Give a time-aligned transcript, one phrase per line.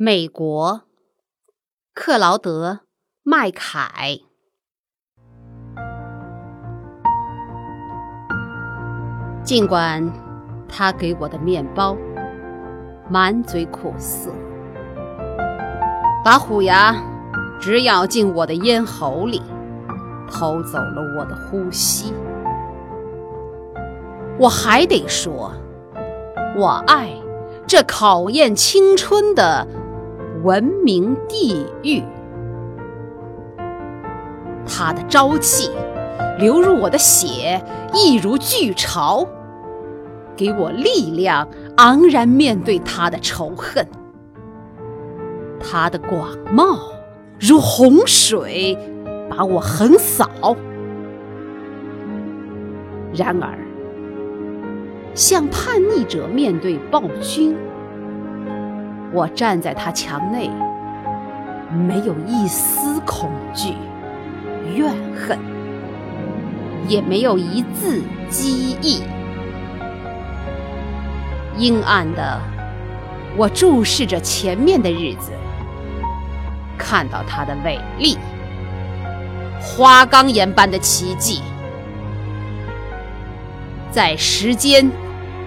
[0.00, 0.82] 美国，
[1.92, 2.72] 克劳德·
[3.24, 4.20] 麦凯。
[9.42, 10.08] 尽管
[10.68, 11.96] 他给我的面包
[13.10, 14.30] 满嘴苦涩，
[16.24, 16.94] 把虎牙
[17.58, 19.42] 直咬进我的咽喉里，
[20.30, 22.14] 偷走了我的呼吸，
[24.38, 25.52] 我还得说，
[26.56, 27.10] 我爱
[27.66, 29.66] 这考验青春的。
[30.42, 32.02] 文明地狱，
[34.66, 35.70] 他的朝气
[36.38, 39.26] 流入我的血，一如巨潮，
[40.36, 41.48] 给我力量，
[41.78, 43.86] 昂然面对他的仇恨。
[45.60, 46.78] 他的广袤
[47.40, 48.78] 如洪水，
[49.28, 50.28] 把我横扫。
[53.12, 53.58] 然而，
[55.14, 57.56] 像叛逆者面对暴君。
[59.10, 60.50] 我站在他墙内，
[61.72, 63.74] 没有一丝恐惧、
[64.74, 65.38] 怨恨，
[66.86, 69.02] 也没有一字讥意。
[71.56, 72.38] 阴暗的，
[73.36, 75.32] 我注视着前面的日子，
[76.76, 78.18] 看到他的伟力，
[79.58, 81.40] 花岗岩般的奇迹，
[83.90, 84.90] 在时间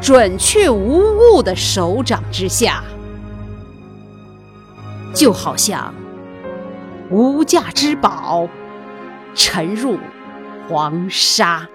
[0.00, 1.00] 准确无
[1.32, 2.84] 误的手掌之下。
[5.16, 5.94] 就好像
[7.10, 8.46] 无价之宝
[9.34, 9.98] 沉入
[10.68, 11.66] 黄沙。